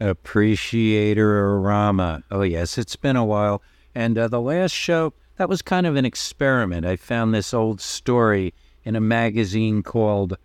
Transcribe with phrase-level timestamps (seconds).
[0.00, 2.22] Appreciator Rama.
[2.30, 3.62] Oh, yes, it's been a while.
[3.94, 6.86] And uh, the last show, that was kind of an experiment.
[6.86, 10.36] I found this old story in a magazine called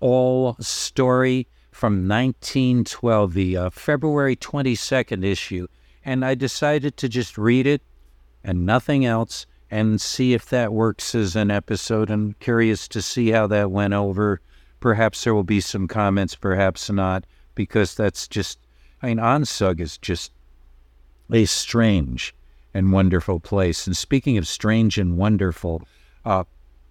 [0.00, 5.66] All Story from 1912, the uh, February 22nd issue.
[6.04, 7.82] And I decided to just read it
[8.42, 12.10] and nothing else and see if that works as an episode.
[12.10, 14.40] I'm curious to see how that went over.
[14.80, 18.58] Perhaps there will be some comments, perhaps not, because that's just
[19.06, 20.32] I mean, ONSUG is just
[21.30, 22.34] a strange
[22.74, 23.86] and wonderful place.
[23.86, 25.82] And speaking of strange and wonderful,
[26.24, 26.42] uh,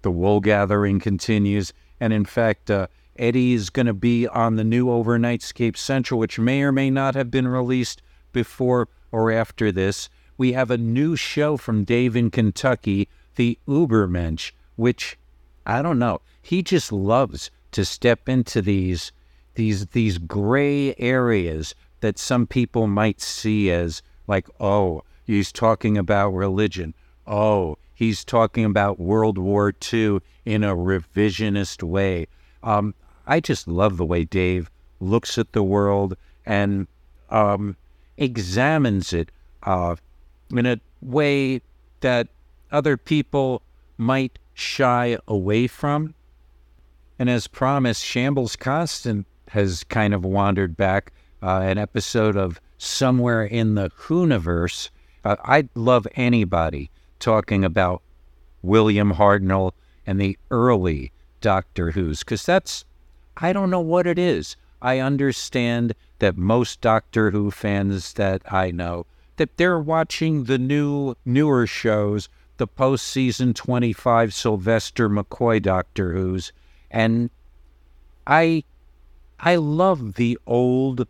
[0.02, 1.74] the wool gathering continues.
[2.00, 6.40] And in fact, uh, Eddie is going to be on the new Overnightscape Central, which
[6.40, 10.08] may or may not have been released before or after this.
[10.38, 15.18] We have a new show from Dave in Kentucky, The Ubermensch, which
[15.66, 16.22] I don't know.
[16.42, 19.12] He just loves to step into these
[19.56, 26.30] these these gray areas that some people might see as like, oh, he's talking about
[26.30, 26.94] religion.
[27.28, 32.28] Oh, he's talking about World War II in a revisionist way.
[32.64, 32.94] Um,
[33.26, 34.70] I just love the way Dave
[35.00, 36.88] looks at the world and
[37.30, 37.76] um,
[38.18, 39.32] examines it
[39.64, 39.96] uh,
[40.52, 41.62] in a way
[42.02, 42.28] that
[42.72, 43.62] other people
[43.98, 46.14] might shy away from.
[47.18, 53.44] And as promised, Shambles Constant has kind of wandered back uh, an episode of Somewhere
[53.44, 54.90] in the Whoniverse.
[55.24, 58.02] Uh, I'd love anybody talking about
[58.62, 59.72] William Hartnell
[60.06, 62.86] and the early Doctor Who's, because that's,
[63.38, 64.56] I don't know what it is.
[64.82, 69.06] I understand that most Doctor Who fans that I know,
[69.38, 76.52] that they're watching the new, newer shows, the post season 25 Sylvester McCoy Doctor Who's,
[76.92, 77.30] and
[78.28, 78.64] I,
[79.40, 81.08] I love the old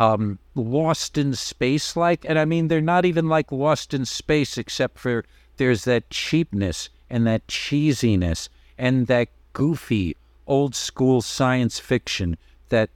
[0.00, 2.24] um, lost in space like.
[2.24, 5.26] And I mean, they're not even like lost in space, except for
[5.58, 8.48] there's that cheapness and that cheesiness
[8.78, 10.16] and that goofy
[10.46, 12.38] old school science fiction
[12.70, 12.88] that,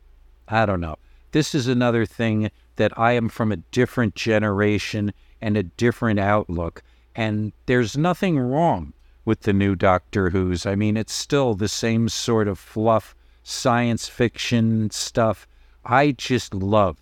[0.48, 0.96] I don't know.
[1.32, 5.12] This is another thing that I am from a different generation
[5.42, 6.82] and a different outlook.
[7.14, 8.94] And there's nothing wrong
[9.26, 10.64] with the new Doctor Who's.
[10.64, 15.46] I mean, it's still the same sort of fluff, science fiction stuff
[15.84, 16.96] I just love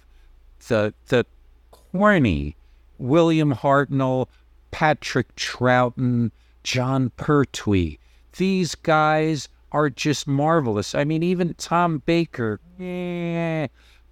[0.69, 1.26] the the
[1.70, 2.56] corny
[2.98, 4.28] William Hartnell,
[4.70, 6.31] Patrick Troughton,
[6.62, 7.98] Jon Pertwee.
[8.37, 10.94] These guys are just marvelous.
[10.94, 12.60] I mean, even Tom Baker,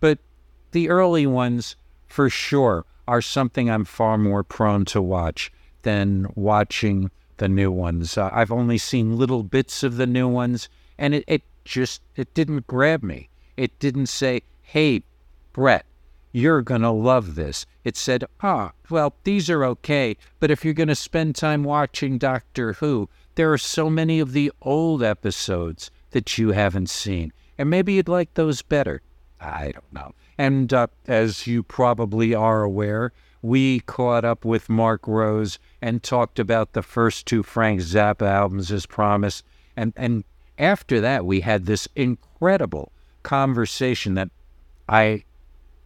[0.00, 0.18] but
[0.72, 1.76] the early ones,
[2.08, 8.18] for sure, are something I'm far more prone to watch than watching the new ones.
[8.18, 12.34] Uh, I've only seen little bits of the new ones, and it, it just it
[12.34, 13.28] didn't grab me.
[13.56, 15.02] It didn't say, hey,
[15.52, 15.84] Brett,
[16.30, 17.66] you're going to love this.
[17.82, 22.18] It said, ah, well, these are okay, but if you're going to spend time watching
[22.18, 27.68] Doctor Who, there are so many of the old episodes that you haven't seen, and
[27.68, 29.02] maybe you'd like those better.
[29.40, 30.14] I don't know.
[30.38, 36.38] And uh, as you probably are aware, we caught up with Mark Rose and talked
[36.38, 39.44] about the first two Frank Zappa albums as promised.
[39.76, 40.22] And, and
[40.58, 42.92] after that, we had this incredible
[43.24, 44.30] conversation that
[44.90, 45.22] I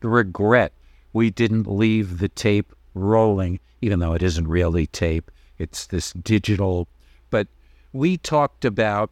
[0.00, 0.72] regret
[1.12, 5.30] we didn't leave the tape rolling, even though it isn't really tape.
[5.58, 6.88] It's this digital.
[7.28, 7.46] But
[7.92, 9.10] we talked about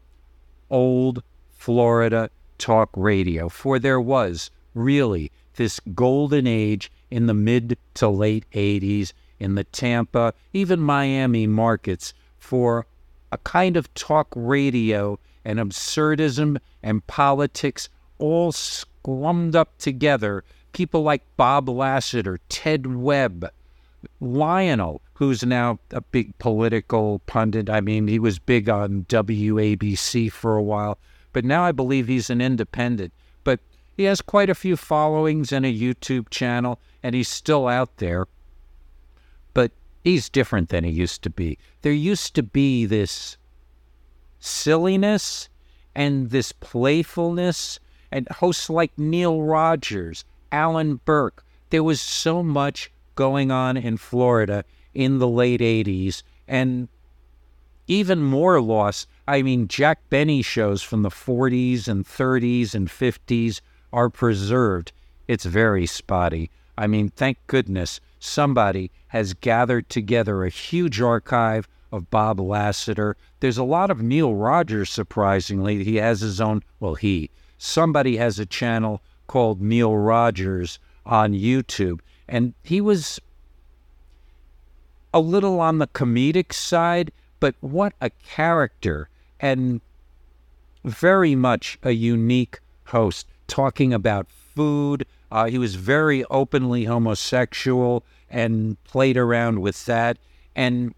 [0.71, 8.09] old Florida talk radio, for there was really this golden age in the mid to
[8.09, 12.87] late 80s in the Tampa, even Miami markets for
[13.31, 18.53] a kind of talk radio and absurdism and politics all
[19.03, 23.51] glummed up together people like Bob Lassiter, Ted Webb,
[24.21, 27.71] Lionel, who's now a big political pundit.
[27.71, 30.99] I mean, he was big on WABC for a while,
[31.33, 33.13] but now I believe he's an independent.
[33.45, 33.61] But
[33.97, 38.27] he has quite a few followings and a YouTube channel, and he's still out there.
[39.55, 39.73] But
[40.03, 41.59] he's different than he used to be.
[41.83, 43.37] There used to be this
[44.41, 45.49] silliness
[45.95, 47.79] and this playfulness
[48.13, 51.45] and hosts like Neil Rogers, Alan Burke.
[51.71, 54.65] There was so much going on in Florida
[54.95, 56.89] in the late 80s and
[57.87, 59.07] even more loss.
[59.27, 63.61] I mean, Jack Benny shows from the 40s and 30s and 50s
[63.93, 64.93] are preserved.
[65.27, 66.51] It's very spotty.
[66.77, 73.17] I mean, thank goodness somebody has gathered together a huge archive of Bob Lassiter.
[73.41, 75.85] There's a lot of Neil Rogers, surprisingly.
[75.85, 77.31] He has his own, well, he,
[77.63, 82.01] somebody has a channel called Neil Rogers on YouTube.
[82.27, 83.21] And he was
[85.15, 89.81] a little on the comedic side, but what a character and
[90.85, 95.07] very much a unique host talking about food.
[95.31, 100.19] Uh, he was very openly homosexual and played around with that,
[100.57, 100.95] and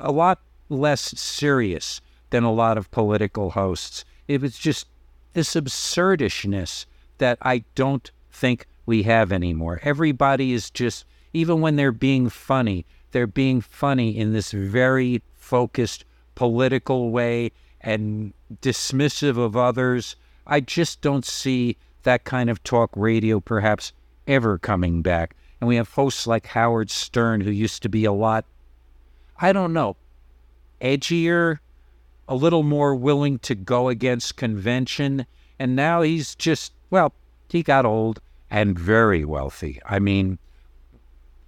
[0.00, 4.04] a lot less serious than a lot of political hosts.
[4.26, 4.88] It was just
[5.34, 6.86] this absurdishness
[7.18, 9.80] that I don't think we have anymore.
[9.82, 16.04] Everybody is just, even when they're being funny, they're being funny in this very focused
[16.34, 20.16] political way and dismissive of others.
[20.46, 23.92] I just don't see that kind of talk radio perhaps
[24.26, 25.36] ever coming back.
[25.60, 28.44] And we have hosts like Howard Stern, who used to be a lot,
[29.40, 29.96] I don't know,
[30.80, 31.58] edgier,
[32.28, 35.26] a little more willing to go against convention.
[35.58, 37.12] And now he's just, well,
[37.48, 39.80] he got old and very wealthy.
[39.86, 40.38] I mean,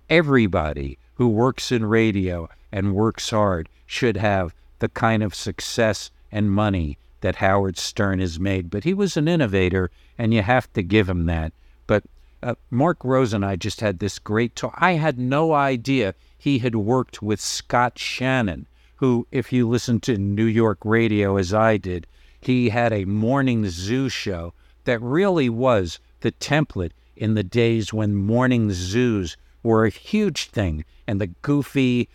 [0.08, 6.50] everybody who works in radio and works hard should have the kind of success and
[6.50, 8.70] money that Howard Stern has made.
[8.70, 11.52] But he was an innovator, and you have to give him that.
[11.86, 12.04] But
[12.42, 14.74] uh, Mark Rose and I just had this great talk.
[14.76, 20.16] I had no idea he had worked with Scott Shannon, who, if you listen to
[20.16, 22.06] New York radio as I did,
[22.40, 24.54] he had a morning zoo show
[24.84, 30.84] that really was the template in the days when morning zoos were a huge thing
[31.06, 32.08] and the goofy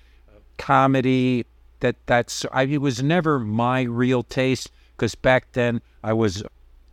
[0.57, 1.45] comedy
[1.79, 6.43] that that's I, it was never my real taste because back then I was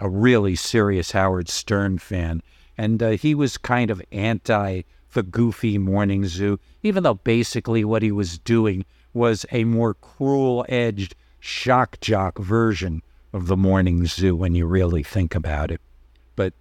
[0.01, 2.43] a really serious Howard Stern fan.
[2.77, 4.83] And uh, he was kind of anti
[5.13, 10.65] the goofy morning zoo even though basically what he was doing was a more cruel
[10.69, 13.03] edged shock jock version
[13.33, 15.81] of the morning zoo when you really think about it
[16.37, 16.53] but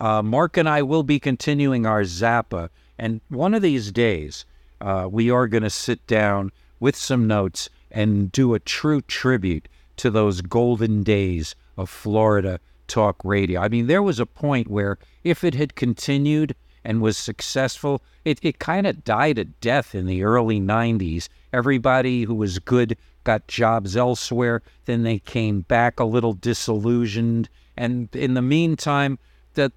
[0.00, 4.46] uh, Mark and I will be continuing our Zappa, and one of these days
[4.80, 9.68] uh, we are going to sit down with some notes and do a true tribute
[9.96, 13.60] to those golden days of Florida talk radio.
[13.60, 16.54] I mean, there was a point where if it had continued
[16.84, 21.28] and was successful, it, it kind of died a death in the early 90s.
[21.52, 24.62] Everybody who was good got jobs elsewhere.
[24.84, 27.48] Then they came back a little disillusioned.
[27.76, 29.18] And in the meantime,
[29.54, 29.72] that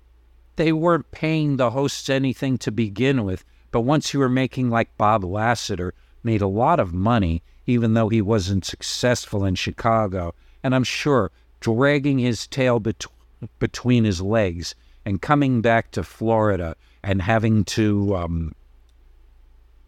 [0.58, 3.46] they weren't paying the hosts anything to begin with.
[3.72, 5.94] But once you were making like Bob Lassiter,
[6.24, 10.34] made a lot of money, even though he wasn't successful in Chicago.
[10.64, 13.06] And I'm sure dragging his tail bet-
[13.60, 14.76] between his legs
[15.06, 16.76] and coming back to Florida
[17.08, 18.54] and having to um,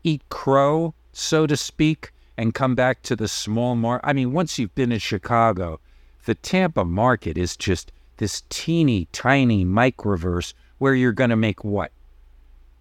[0.05, 4.07] eat crow, so to speak, and come back to the small market.
[4.07, 5.81] I mean, once you've been in Chicago,
[6.23, 11.91] the Tampa market is just this teeny tiny microverse where you're going to make what?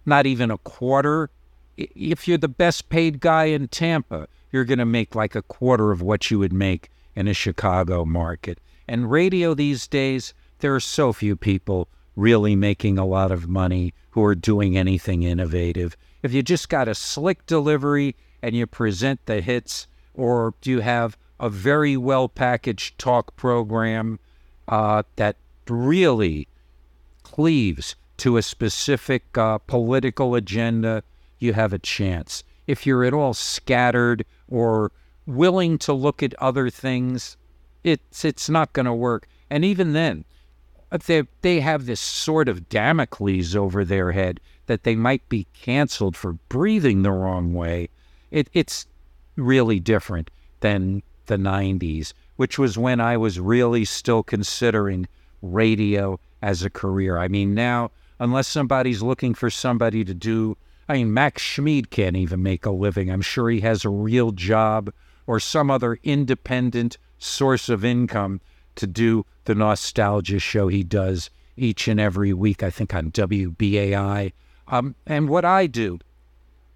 [0.05, 1.29] Not even a quarter.
[1.75, 5.91] If you're the best paid guy in Tampa, you're going to make like a quarter
[5.91, 8.57] of what you would make in a Chicago market.
[8.87, 13.93] And radio these days, there are so few people really making a lot of money
[14.11, 15.95] who are doing anything innovative.
[16.21, 20.81] If you just got a slick delivery and you present the hits, or do you
[20.81, 24.19] have a very well packaged talk program
[24.67, 25.37] uh, that
[25.69, 26.47] really
[27.23, 31.03] cleaves to a specific uh, political agenda,
[31.39, 32.43] you have a chance.
[32.67, 34.91] If you're at all scattered or
[35.25, 37.37] willing to look at other things,
[37.83, 39.27] it's it's not going to work.
[39.49, 40.25] And even then,
[40.91, 45.47] Uh, they they have this sort of Damocles over their head that they might be
[45.53, 47.89] canceled for breathing the wrong way.
[48.31, 48.85] It, it's
[49.35, 50.29] really different
[50.59, 55.09] than the 90s which was when I was really still considering
[55.41, 57.17] radio as a career.
[57.17, 60.55] I mean, now, unless somebody's looking for somebody to do,
[60.87, 63.11] I mean, Max Schmid can't even make a living.
[63.11, 64.89] I'm sure he has a real job
[65.27, 68.39] or some other independent source of income
[68.75, 74.31] to do the nostalgia show he does each and every week, I think on WBAI.
[74.67, 75.99] Um, and what I do,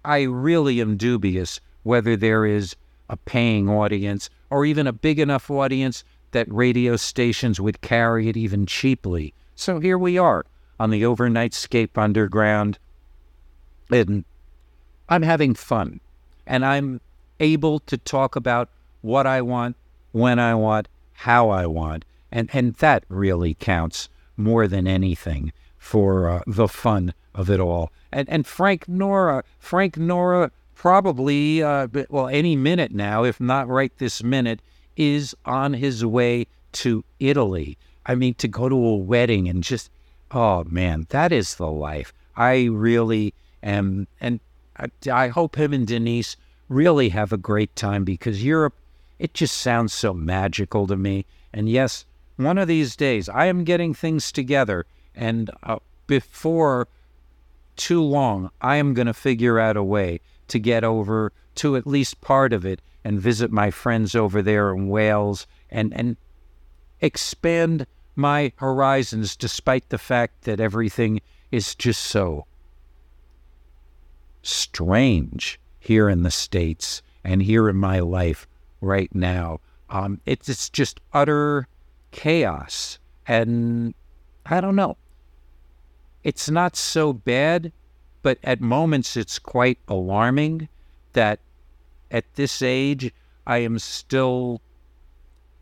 [0.04, 2.76] I really am dubious whether there is
[3.08, 8.36] a paying audience or even a big enough audience that radio stations would carry it
[8.36, 9.32] even cheaply.
[9.54, 10.44] So here we are
[10.80, 12.78] on the Overnightscape Underground,
[13.90, 14.24] and
[15.08, 16.00] I'm having fun,
[16.46, 17.00] and I'm
[17.38, 18.68] able to talk about
[19.02, 19.76] what I want,
[20.12, 26.28] when I want, how I want, and and that really counts more than anything for
[26.28, 27.90] uh, the fun of it all.
[28.12, 33.92] And and Frank Nora, Frank Nora probably, uh, well, any minute now, if not right
[33.98, 34.60] this minute,
[34.96, 37.78] is on his way to Italy.
[38.06, 39.90] I mean, to go to a wedding and just
[40.34, 42.12] oh man, that is the life.
[42.36, 44.40] I really am, and
[44.76, 46.36] I, I hope him and Denise
[46.68, 48.74] really have a great time because Europe,
[49.18, 51.26] it just sounds so magical to me.
[51.52, 52.04] And yes,
[52.36, 56.88] one of these days I am getting things together, and uh, before
[57.76, 61.86] too long, I am going to figure out a way to get over to at
[61.86, 66.16] least part of it and visit my friends over there in Wales and, and
[67.00, 72.46] expand my horizons despite the fact that everything is just so
[74.42, 78.46] strange here in the States and here in my life
[78.84, 79.60] right now.
[79.90, 81.68] Um, it's, it's just utter
[82.10, 82.98] chaos.
[83.26, 83.94] And
[84.46, 84.96] I don't know.
[86.22, 87.72] It's not so bad,
[88.22, 90.68] but at moments it's quite alarming
[91.12, 91.40] that
[92.10, 93.12] at this age
[93.46, 94.60] I am still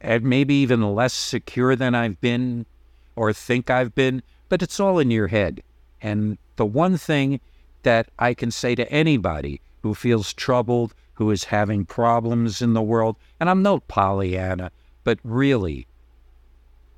[0.01, 2.67] and maybe even less secure than I've been
[3.15, 5.63] or think I've been, but it's all in your head.
[6.01, 7.41] And the one thing
[7.83, 12.83] that I can say to anybody who feels troubled, who is having problems in the
[12.83, 14.73] world, and I'm no Pollyanna,
[15.05, 15.87] but really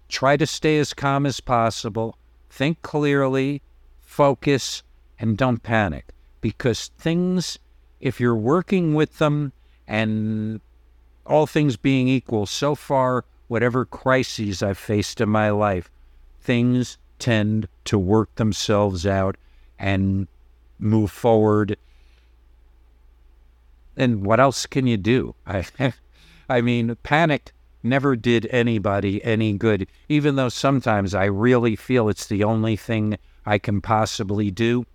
[0.08, 2.16] try to stay as calm as possible,
[2.48, 3.60] think clearly,
[4.00, 4.82] focus,
[5.18, 6.06] and don't panic
[6.40, 7.58] because things,
[8.00, 9.52] if you're working with them
[9.86, 10.62] and
[11.26, 15.90] all things being equal, so far, whatever crises I've faced in my life,
[16.40, 19.36] things tend to work themselves out
[19.78, 20.28] and
[20.78, 21.76] move forward.
[23.96, 25.34] And what else can you do?
[25.46, 25.64] I,
[26.48, 32.26] I mean, panic never did anybody any good, even though sometimes I really feel it's
[32.26, 34.86] the only thing I can possibly do.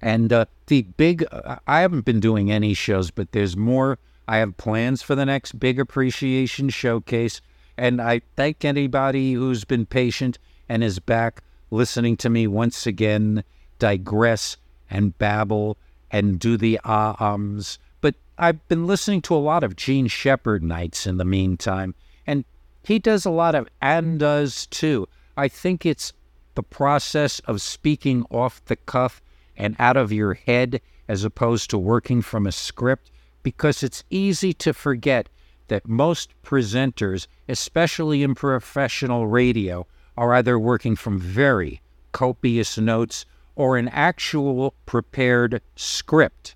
[0.00, 4.38] And uh, the big, uh, I haven't been doing any shows, but there's more I
[4.38, 7.40] have plans for the next big appreciation showcase.
[7.76, 10.38] And I thank anybody who's been patient
[10.68, 13.44] and is back listening to me once again
[13.78, 14.56] digress
[14.90, 15.76] and babble
[16.12, 17.78] and do the ah ums.
[18.00, 21.94] But I've been listening to a lot of Jean Shepherd nights in the meantime,
[22.26, 22.44] and
[22.84, 25.08] he does a lot of and does too.
[25.36, 26.12] I think it's
[26.54, 29.22] the process of speaking off the cuff
[29.56, 33.10] and out of your head as opposed to working from a script
[33.42, 35.28] because it's easy to forget
[35.68, 41.80] that most presenters, especially in professional radio, are either working from very
[42.12, 46.54] copious notes or an actual prepared script.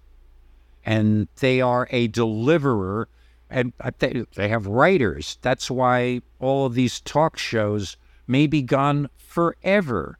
[0.85, 3.09] And they are a deliverer
[3.49, 5.39] and they they have writers.
[5.43, 10.19] That's why all of these talk shows may be gone forever.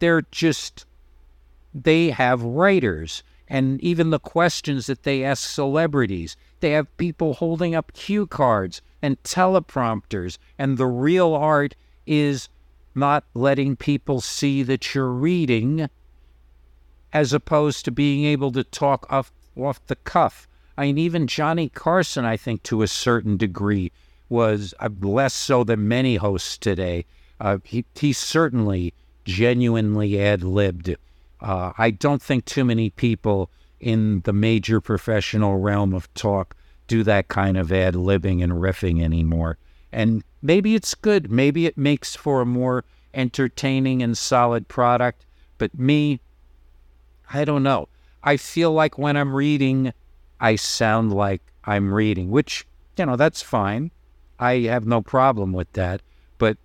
[0.00, 0.86] They're just,
[1.72, 6.36] they have writers and even the questions that they ask celebrities.
[6.60, 11.76] They have people holding up cue cards and teleprompters, and the real art
[12.06, 12.48] is
[12.94, 15.90] not letting people see that you're reading
[17.14, 20.46] as opposed to being able to talk off, off the cuff.
[20.76, 23.92] I mean, even Johnny Carson, I think, to a certain degree,
[24.28, 27.06] was uh, less so than many hosts today.
[27.40, 28.92] Uh, he, he certainly
[29.24, 30.94] genuinely ad libbed
[31.44, 36.56] uh, I don't think too many people in the major professional realm of talk
[36.86, 39.58] do that kind of ad libbing and riffing anymore.
[39.92, 41.30] And maybe it's good.
[41.30, 45.26] Maybe it makes for a more entertaining and solid product.
[45.58, 46.18] But me,
[47.34, 47.88] I don't know.
[48.22, 49.92] I feel like when I'm reading,
[50.40, 53.90] I sound like I'm reading, which, you know, that's fine.
[54.38, 56.00] I have no problem with that.
[56.38, 56.56] But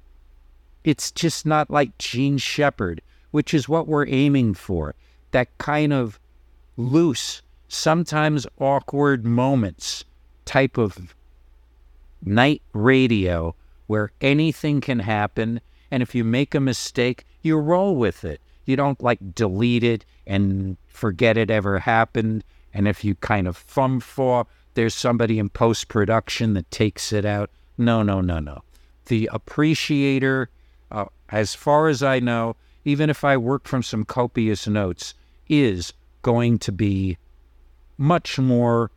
[0.84, 4.96] it's just not like Jean Shepherd which is what we're aiming for.
[5.32, 6.20] That kind of
[6.78, 10.06] loose, sometimes awkward moments
[10.46, 11.16] type of
[12.24, 13.56] night radio
[13.88, 15.62] where anything can happen.
[15.92, 18.42] And if you make a mistake, you roll with it.
[18.70, 22.44] You don't like delete it and forget it ever happened.
[22.72, 24.46] And if you kind of thumb for,
[24.76, 27.50] there's somebody in post production that takes it out.
[27.80, 28.62] No, no, no, no.
[29.08, 30.52] The appreciator,
[30.92, 35.16] uh, as far as I know, even if I work from some copious notes,
[35.48, 37.18] is going to be
[37.98, 38.92] much more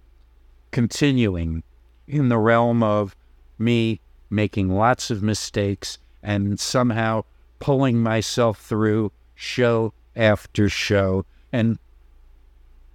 [0.70, 1.62] continuing
[2.06, 3.16] in the realm of
[3.58, 7.24] me making lots of mistakes and somehow
[7.58, 11.78] pulling myself through show after show and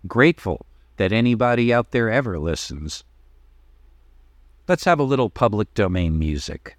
[0.08, 0.66] grateful
[0.98, 3.04] that anybody out there ever listens.
[4.68, 6.77] Let's have a little public domain music.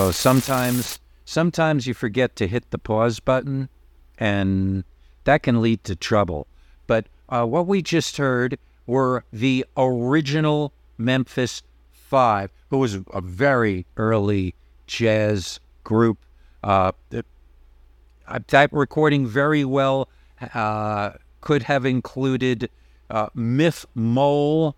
[0.00, 3.68] Oh, sometimes sometimes you forget to hit the pause button,
[4.16, 4.84] and
[5.24, 6.46] that can lead to trouble.
[6.86, 13.86] But uh, what we just heard were the original Memphis Five, who was a very
[13.96, 14.54] early
[14.86, 16.18] jazz group.
[16.62, 20.08] Uh, that recording very well
[20.54, 22.70] uh, could have included
[23.10, 24.76] uh, Miff Mole.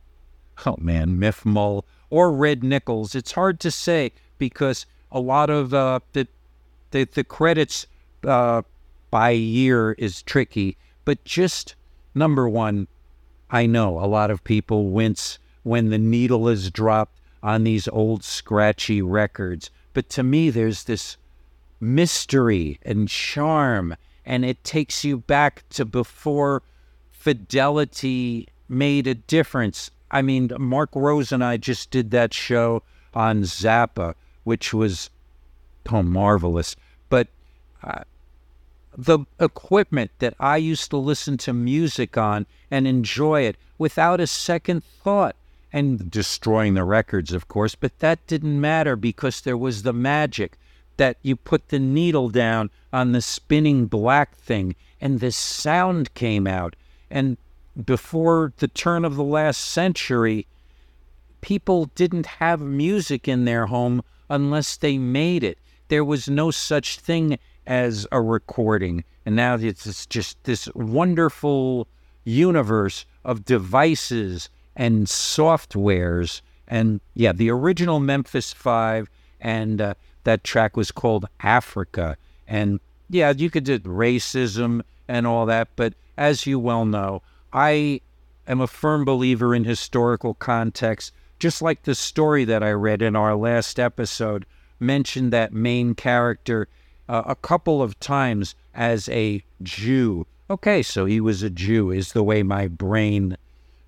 [0.64, 3.14] Oh man, Miff Mole or Red Nichols.
[3.14, 6.28] It's hard to say because a lot of uh, the,
[6.90, 7.86] the the credits
[8.24, 8.62] uh,
[9.10, 10.76] by year is tricky.
[11.04, 11.74] But just
[12.14, 12.86] number one,
[13.50, 18.22] I know a lot of people wince when the needle is dropped on these old
[18.22, 19.70] scratchy records.
[19.92, 21.16] But to me, there's this
[21.80, 26.62] mystery and charm, and it takes you back to before
[27.10, 29.90] fidelity made a difference.
[30.10, 32.82] I mean, Mark Rose and I just did that show
[33.14, 35.10] on Zappa, which was
[35.90, 36.76] oh, marvelous.
[37.08, 37.28] But
[37.82, 38.04] uh,
[38.96, 44.26] the equipment that I used to listen to music on and enjoy it without a
[44.26, 45.36] second thought
[45.72, 50.58] and destroying the records, of course, but that didn't matter because there was the magic
[50.96, 56.46] that you put the needle down on the spinning black thing and this sound came
[56.46, 56.76] out.
[57.10, 57.36] And
[57.84, 60.46] before the turn of the last century,
[61.40, 65.58] people didn't have music in their home unless they made it.
[65.88, 69.04] There was no such thing as a recording.
[69.26, 71.86] And now it's just this wonderful
[72.24, 76.40] universe of devices and softwares.
[76.68, 82.16] And yeah, the original Memphis Five, and uh, that track was called Africa.
[82.46, 88.00] And yeah, you could do racism and all that, but as you well know, I
[88.46, 93.16] am a firm believer in historical context, just like the story that I read in
[93.16, 94.44] our last episode
[94.78, 96.68] mentioned that main character
[97.08, 100.26] uh, a couple of times as a Jew.
[100.48, 103.36] Okay, so he was a Jew, is the way my brain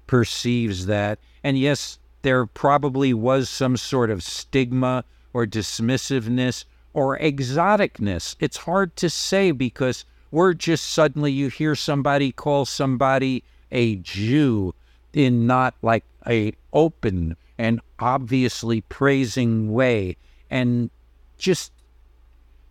[0.06, 1.18] perceives that.
[1.44, 8.34] And yes, there probably was some sort of stigma or dismissiveness or exoticness.
[8.40, 14.74] It's hard to say because we're just suddenly you hear somebody call somebody a Jew
[15.12, 20.16] in not like a open and obviously praising way
[20.51, 20.90] and
[21.38, 21.70] just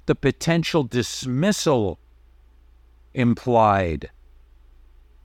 [0.06, 1.98] the potential dismissal
[3.14, 4.10] implied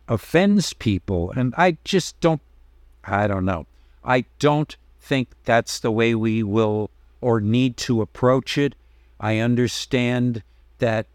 [0.06, 1.32] offends people.
[1.32, 2.40] And I just don't,
[3.02, 3.66] I don't know.
[4.04, 6.88] I don't think that's the way we will
[7.20, 8.76] or need to approach it.
[9.18, 10.44] I understand
[10.78, 11.08] that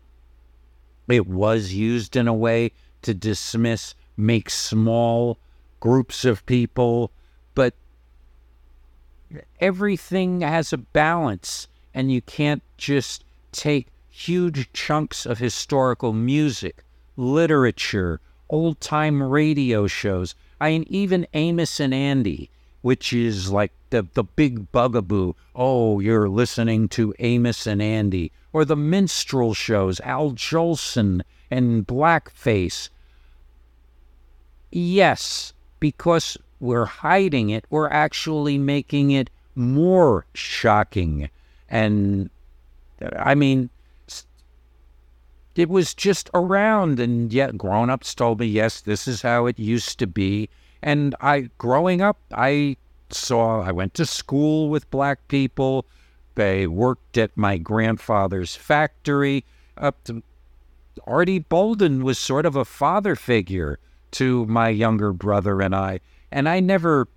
[1.08, 5.38] it was used in a way to dismiss, make small
[5.80, 7.14] groups of people,
[9.60, 16.84] everything has a balance, and you can't just take huge chunks of historical music,
[17.18, 20.36] literature, old time radio shows.
[20.60, 22.50] I mean, even Amos and Andy,
[22.82, 25.34] which is like the, the big bugaboo.
[25.56, 28.32] Oh, you're listening to Amos and Andy.
[28.54, 32.90] Or the minstrel shows, Al Jolson and Blackface.
[34.72, 41.30] Yes, because we're hiding it, we're actually making it more shocking
[41.72, 42.30] and
[43.02, 43.70] uh, I mean,
[45.56, 49.60] it was just around, and yet grown ups told me, yes, this is how it
[49.60, 50.50] used to be.
[50.82, 52.78] And I, growing up, I
[53.10, 55.86] saw, I went to school with black people.
[56.36, 59.44] They worked at my grandfather's factory.
[59.78, 60.24] Up to
[61.06, 63.80] Artie Bolden was sort of a father figure
[64.12, 66.00] to my younger brother and I.
[66.32, 67.08] And I never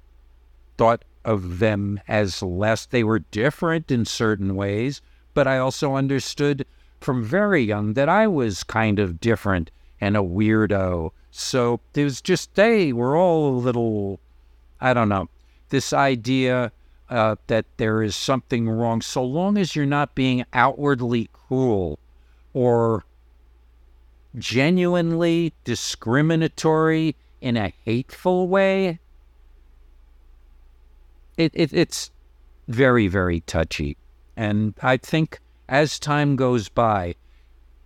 [0.77, 2.87] thought of them as less.
[2.87, 5.01] They were different in certain ways
[5.35, 6.65] but I also understood
[7.01, 11.11] from very young that I was kind of different and a weirdo.
[11.31, 14.21] So it was just, they we're all a little,
[14.81, 15.29] I don't know,
[15.69, 16.73] this idea
[17.11, 21.99] uh, that there is something wrong, so long as you're not being outwardly cruel
[22.55, 23.05] or
[24.37, 29.01] genuinely discriminatory in a hateful way,
[31.37, 32.11] it, it, it's
[32.69, 33.97] very, very touchy.
[34.37, 37.15] And I think as time goes by,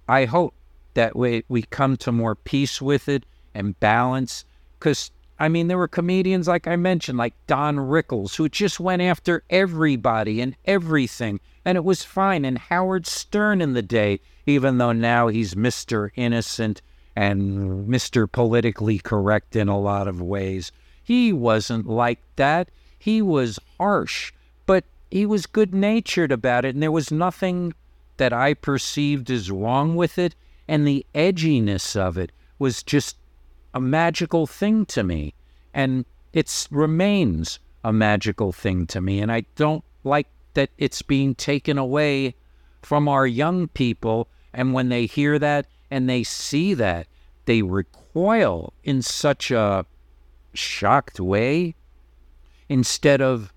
[0.09, 0.55] I hope
[0.95, 4.45] that we, we come to more peace with it and balance.
[4.79, 9.03] Because, I mean, there were comedians, like I mentioned, like Don Rickles, who just went
[9.03, 12.45] after everybody and everything, and it was fine.
[12.45, 16.11] And Howard Stern in the day, even though now he's Mr.
[16.17, 16.81] Innocent
[17.15, 18.31] and Mr.
[18.31, 22.71] Politically Correct in a lot of ways, he wasn't like that.
[22.99, 24.33] He was harsh
[24.69, 27.73] but he was good natured about it, and there was nothing
[28.19, 30.35] that I perceived as wrong with it.
[30.69, 33.17] And the edginess of it was just
[33.73, 35.33] a magical thing to me.
[35.73, 39.21] And it remains a magical thing to me.
[39.21, 42.35] And I don't like that it's being taken away
[42.83, 44.29] from our young people.
[44.53, 47.07] And when they hear that and they see that,
[47.47, 49.87] they recoil in such a
[50.53, 51.75] shocked way
[52.68, 53.52] instead of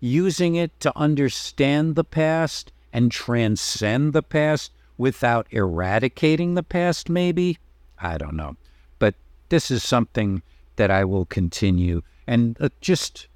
[0.00, 7.58] using it to understand the past and transcend the past without eradicating the past, maybe?
[7.98, 8.56] I don't know.
[8.98, 9.14] But
[9.48, 10.42] this is something
[10.76, 12.02] that I will continue.
[12.26, 13.28] And uh, just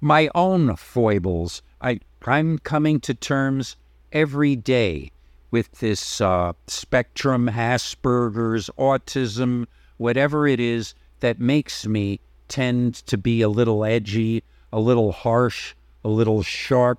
[0.00, 3.76] my own foibles, I, I'm coming to terms
[4.12, 5.12] every day
[5.50, 13.42] with this uh, spectrum, Asperger's, autism, whatever it is that makes me tend to be
[13.42, 16.98] a little edgy, a little harsh, a little sharp,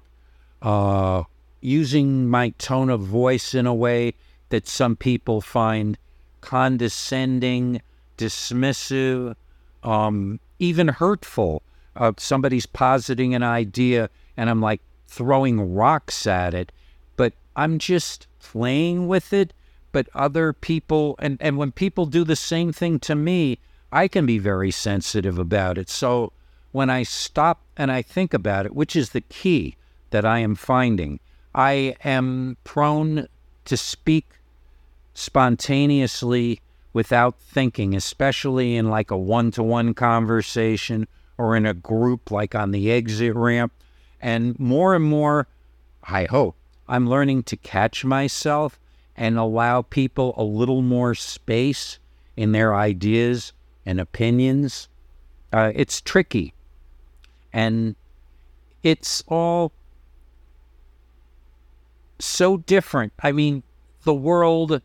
[0.62, 1.24] uh,
[1.62, 4.14] using my tone of voice in a way
[4.50, 5.98] that some people find
[6.42, 7.82] condescending,
[8.18, 9.36] dismissive,
[9.84, 11.62] um, even hurtful.
[11.96, 16.72] Uh, somebody's positing an idea and I'm like throwing rocks at it,
[17.18, 19.54] but I'm just playing with it.
[19.92, 23.58] But other people, and, and when people do the same thing to me,
[23.92, 25.90] I can be very sensitive about it.
[25.90, 26.32] So
[26.72, 29.76] when I stop and I think about it, which is the key
[30.12, 31.20] that I am finding,
[31.56, 33.28] I am prone
[33.66, 34.28] to speak
[35.14, 36.62] spontaneously
[36.94, 42.54] without thinking, especially in like a one to one conversation or in a group like
[42.54, 43.74] on the exit ramp.
[44.22, 45.48] And more and more,
[46.04, 46.56] I hope,
[46.88, 48.80] I'm learning to catch myself
[49.16, 52.00] and allow people a little more space
[52.36, 53.54] in their ideas
[53.90, 54.88] and opinions.
[55.52, 56.54] Uh, it's tricky.
[57.52, 57.96] And
[58.84, 59.72] it's all
[62.20, 63.14] so different.
[63.24, 63.64] I mean,
[64.04, 64.84] the world,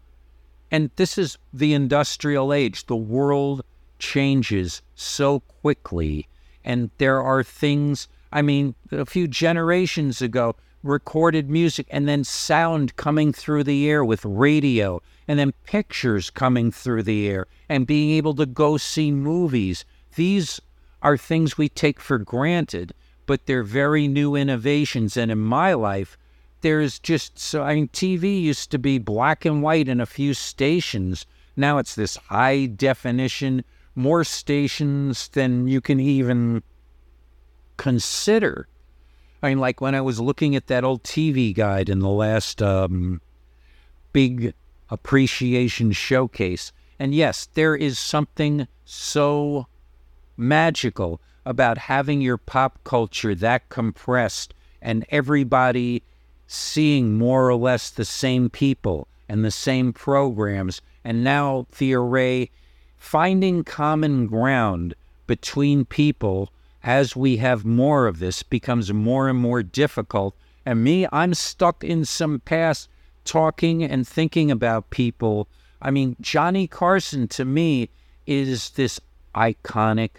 [0.71, 3.63] and this is the industrial age, the world
[3.99, 6.27] changes so quickly.
[6.65, 12.97] And there are things, I mean, a few generations ago, recorded music and then sound
[12.97, 18.11] coming through the air with radio and then pictures coming through the air and being
[18.11, 19.85] able to go see movies.
[20.17, 20.61] These
[21.03, 22.95] are things we take for granted,
[23.27, 25.17] but they're very new innovations.
[25.17, 26.17] And in my life,
[26.61, 30.33] there's just so I mean TV used to be black and white in a few
[30.33, 31.27] stations.
[31.57, 36.63] Now it's this high definition, more stations than you can even
[37.77, 38.67] consider.
[39.43, 42.63] I mean, like when I was looking at that old TV guide in the last
[42.63, 43.21] um,
[44.15, 44.55] big
[44.95, 49.67] appreciation showcase, and yes, there is something so
[50.37, 56.03] magical about having your pop culture that compressed and everybody
[56.47, 62.51] seeing more or less the same people and the same programs, and now the array
[62.97, 64.95] finding common ground
[65.27, 66.51] between people
[66.83, 70.35] as we have more of this becomes more and more difficult.
[70.67, 72.89] And me, I'm stuck in some past
[73.25, 75.49] talking and thinking about people.
[75.81, 77.91] I mean, Johnny Carson to me
[78.27, 79.01] is this
[79.35, 80.11] iconic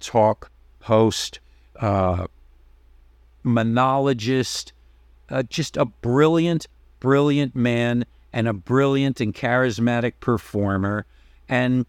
[0.00, 0.50] talk
[0.82, 1.40] host,
[1.80, 2.26] uh,
[3.42, 4.72] monologist,
[5.28, 6.66] uh, just a brilliant,
[7.00, 11.06] brilliant man and a brilliant and charismatic performer.
[11.48, 11.86] And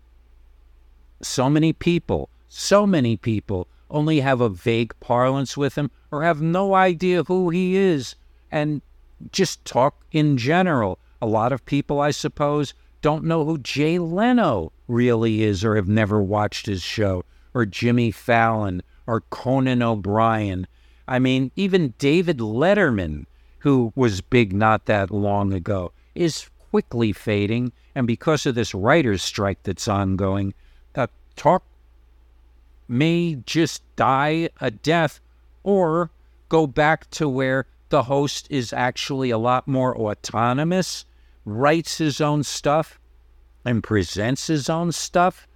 [1.21, 6.41] so many people, so many people only have a vague parlance with him or have
[6.41, 8.15] no idea who he is
[8.51, 8.81] and
[9.31, 10.99] just talk in general.
[11.21, 15.87] A lot of people, I suppose, don't know who Jay Leno really is or have
[15.87, 20.67] never watched his show or Jimmy Fallon or Conan O'Brien.
[21.07, 23.25] I mean, even David Letterman,
[23.59, 27.71] who was big not that long ago, is quickly fading.
[27.93, 30.53] And because of this writer's strike that's ongoing,
[30.95, 31.63] uh, talk
[32.87, 35.19] may just die a death
[35.63, 36.11] or
[36.49, 41.05] go back to where the host is actually a lot more autonomous,
[41.45, 42.99] writes his own stuff,
[43.63, 45.47] and presents his own stuff.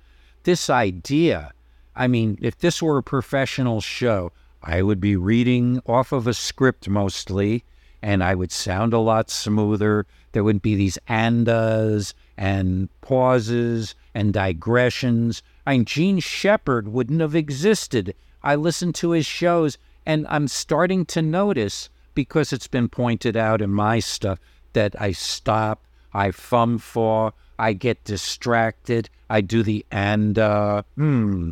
[0.44, 1.52] This idea,
[1.98, 4.32] I mean, if this were a professional show,
[4.64, 7.66] I would be reading off of a script mostly,
[8.02, 10.06] and I would sound a lot smoother.
[10.32, 15.44] There wouldn't be these andas and pauses and digressions.
[15.68, 18.16] I mean, Jean Shepherd wouldn't have existed.
[18.42, 23.62] I listen to his shows, and I'm starting to notice, because it's been pointed out
[23.62, 24.40] in my stuff,
[24.74, 31.52] that I stop, I fum for, I get distracted, I do the and, uh, hmm,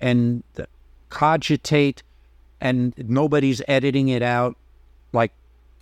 [0.00, 0.42] and
[1.08, 2.02] cogitate
[2.60, 4.56] and nobody's editing it out
[5.12, 5.32] like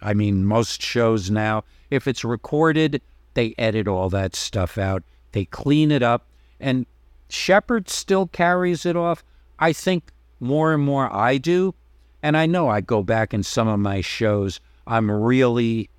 [0.02, 1.64] I mean most shows now.
[1.90, 3.00] If it's recorded,
[3.34, 5.02] they edit all that stuff out.
[5.32, 6.26] They clean it up
[6.60, 6.86] and
[7.28, 9.24] Shepherd still carries it off.
[9.58, 11.74] I think more and more I do.
[12.22, 15.90] And I know I go back in some of my shows, I'm really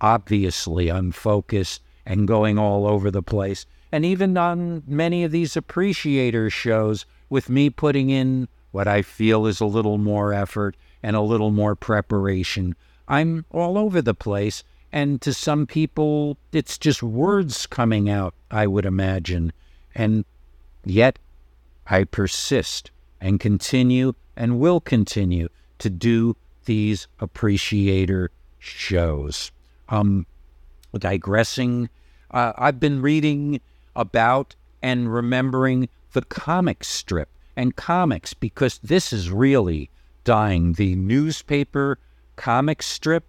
[0.00, 3.66] obviously unfocused and going all over the place.
[3.92, 9.46] And even on many of these appreciator shows, with me putting in what I feel
[9.46, 12.74] is a little more effort and a little more preparation,
[13.08, 14.62] I'm all over the place.
[14.92, 19.52] And to some people, it's just words coming out, I would imagine.
[19.94, 20.24] And
[20.84, 21.18] yet,
[21.86, 29.52] I persist and continue and will continue to do these appreciator shows.
[29.90, 30.24] Um,
[30.98, 31.90] digressing,
[32.30, 33.60] uh, I've been reading
[33.94, 39.90] about and remembering the comic strip and comics because this is really
[40.24, 40.72] dying.
[40.72, 41.98] The newspaper
[42.36, 43.24] comic strip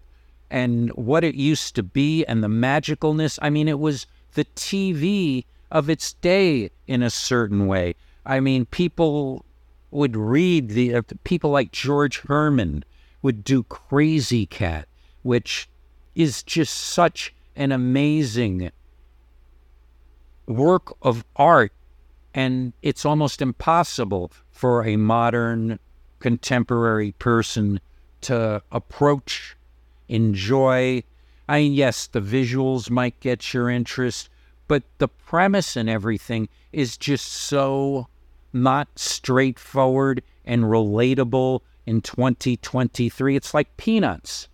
[0.49, 3.37] and what it used to be and the magicalness.
[3.41, 7.95] I mean, it was the TV of its day in a certain way.
[8.25, 9.43] I mean, people
[9.91, 12.83] would read the uh, people like George Herriman
[13.21, 14.87] would do Krazy Kat,
[15.21, 15.69] which
[16.15, 18.71] is just such an amazing
[20.47, 21.71] work of art,
[22.33, 25.79] and it's almost impossible for a modern
[26.19, 27.79] contemporary person
[28.21, 29.55] to approach,
[30.07, 31.03] enjoy.
[31.47, 34.29] I mean, yes, the visuals might get your interest,
[34.67, 38.07] but the premise and everything is just so
[38.53, 43.35] not straightforward and relatable in 2023.
[43.35, 44.47] It's like peanuts.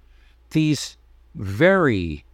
[0.52, 0.98] These
[1.36, 2.26] very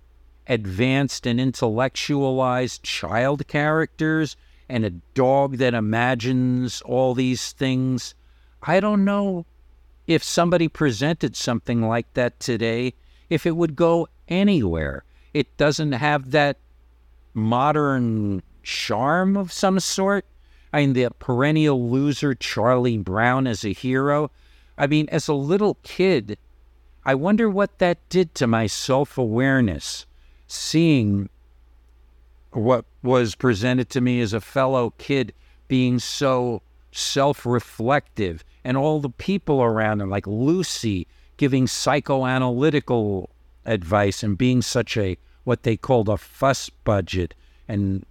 [0.47, 4.35] advanced and intellectualized child characters
[4.69, 8.15] and a dog that imagines all these things.
[8.61, 9.45] I don't know
[10.07, 12.93] if somebody presented something like that today,
[13.29, 15.03] if it would go anywhere.
[15.33, 16.57] It doesn't have that
[17.33, 20.25] modern charm of some sort.
[20.73, 24.31] I mean, the perennial loser Charlie Brown as a hero.
[24.75, 26.39] I mean, as a little kid,
[27.05, 30.07] I wonder what that did to my self awareness,
[30.47, 31.29] seeing
[32.51, 35.33] what was presented to me as a fellow kid
[35.67, 41.05] being so self reflective and all the people around him, like Lucy,
[41.37, 43.27] giving psychoanalytical
[43.65, 47.35] advice and being such a what they called a fuss budget
[47.67, 48.05] and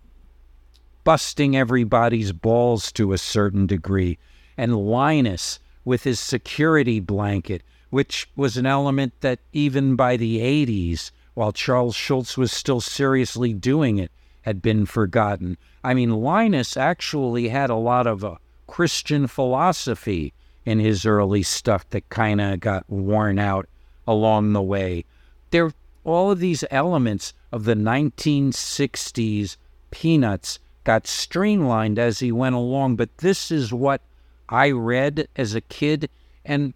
[1.05, 4.19] busting everybody's balls to a certain degree,
[4.57, 11.11] and Linus with his security blanket, which was an element that even by the 80s,
[11.35, 14.13] while Charles Schulz was still seriously doing it,
[14.43, 15.57] had been forgotten.
[15.83, 18.37] I mean, Linus actually had a lot of uh,
[18.67, 20.33] Christian philosophy
[20.65, 23.69] in his early stuff that kind of got worn out
[24.07, 25.05] along the way.
[25.51, 25.73] There,
[26.05, 29.57] all of these elements of the 1960s
[29.91, 34.01] Peanuts got streamlined as he went along, but this is what
[34.49, 36.11] I read as a kid,
[36.45, 36.75] and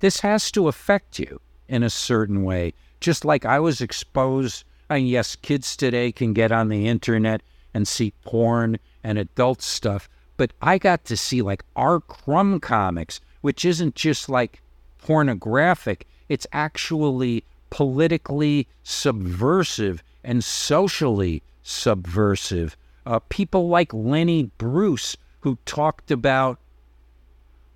[0.00, 2.74] this has to affect you in a certain way.
[3.00, 7.42] Just like I was exposed, and yes, kids today can get on the internet
[7.74, 12.00] and see porn and adult stuff, but I got to see like R.
[12.00, 14.62] Crumb comics, which isn't just like
[14.98, 22.76] pornographic, it's actually politically subversive and socially subversive.
[23.04, 26.58] Uh, people like Lenny Bruce, who talked about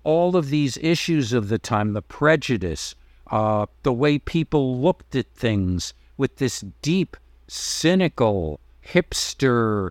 [0.03, 2.95] all of these issues of the time the prejudice,
[3.29, 9.89] uh, the way people looked at things with this deep, cynical, hipster,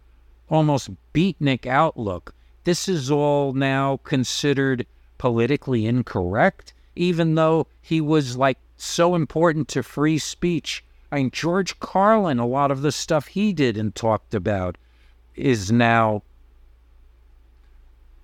[0.49, 2.35] almost beatnik outlook.
[2.65, 4.87] This is all now considered
[5.19, 11.79] politically incorrect, even though he was like so important to free speech I mean, George
[11.79, 14.77] Carlin, a lot of the stuff he did and talked about
[15.37, 16.23] is now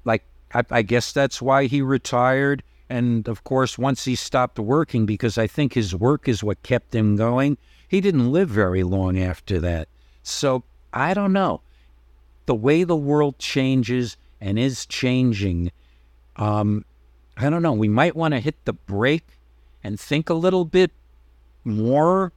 [0.04, 2.62] like, I, I guess that's why he retired.
[2.88, 6.94] And of course, once he stopped working, because I think his work is what kept
[6.94, 7.56] him going,
[7.88, 9.88] he didn't live very long after that.
[10.22, 11.62] So I don't know.
[12.46, 15.70] The way the world changes and is changing,
[16.36, 16.84] um,
[17.36, 17.72] I don't know.
[17.72, 19.38] We might want to hit the brake
[19.82, 20.90] and think a little bit
[21.64, 22.32] more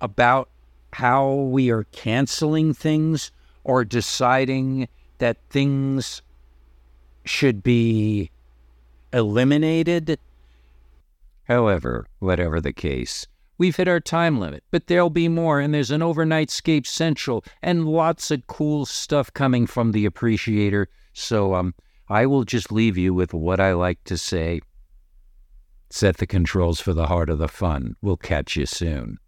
[0.00, 0.48] about
[0.92, 3.30] how we are canceling things
[3.64, 6.22] or deciding that things
[7.24, 8.30] should be
[9.12, 10.18] eliminated.
[11.44, 13.26] However, whatever the case,
[13.58, 17.86] we've hit our time limit, but there'll be more, and there's an Overnightscape Central and
[17.86, 20.88] lots of cool stuff coming from the Appreciator.
[21.12, 21.74] So um,
[22.08, 24.60] I will just leave you with what I like to say
[25.90, 27.94] set the controls for the heart of the fun.
[28.02, 29.18] We'll catch you soon.